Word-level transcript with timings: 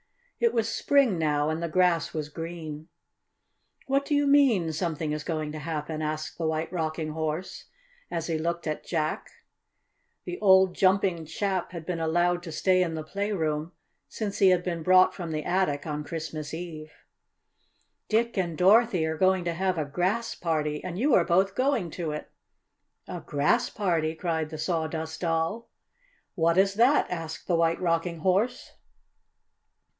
It 0.39 0.51
was 0.55 0.67
spring 0.67 1.19
now, 1.19 1.51
and 1.51 1.61
the 1.61 1.69
grass 1.69 2.15
was 2.15 2.27
green. 2.29 2.87
"What 3.85 4.03
do 4.03 4.15
you 4.15 4.25
mean 4.25 4.71
something 4.73 5.15
going 5.23 5.51
to 5.51 5.59
happen?" 5.59 6.01
asked 6.01 6.39
the 6.39 6.47
White 6.47 6.73
Rocking 6.73 7.11
Horse, 7.11 7.65
as 8.09 8.25
he 8.25 8.39
looked 8.39 8.65
at 8.65 8.83
Jack. 8.83 9.29
The 10.25 10.39
old 10.39 10.73
jumping 10.73 11.25
chap 11.25 11.71
had 11.71 11.85
been 11.85 11.99
allowed 11.99 12.41
to 12.41 12.51
stay 12.51 12.81
in 12.81 12.95
the 12.95 13.03
playroom 13.03 13.73
since 14.09 14.39
he 14.39 14.49
had 14.49 14.63
been 14.63 14.81
brought 14.81 15.13
from 15.13 15.31
the 15.31 15.43
attic 15.43 15.85
on 15.85 16.03
Christmas 16.03 16.51
Eve. 16.51 16.91
"Dick 18.09 18.35
and 18.35 18.57
Dorothy 18.57 19.05
are 19.05 19.17
going 19.19 19.43
to 19.45 19.53
have 19.53 19.77
a 19.77 19.85
Grass 19.85 20.33
Party, 20.33 20.83
and 20.83 20.97
you 20.97 21.13
are 21.13 21.23
both 21.25 21.53
going 21.53 21.91
to 21.91 22.09
it!" 22.11 22.31
"A 23.07 23.19
Grass 23.21 23.69
Party!" 23.69 24.15
cried 24.15 24.49
the 24.49 24.57
Sawdust 24.57 25.23
"What 26.33 26.57
is 26.57 26.73
that?" 26.73 27.07
asked 27.11 27.45
the 27.45 27.55
White 27.55 27.79
Rocking 27.79 28.21
Horse. 28.21 28.71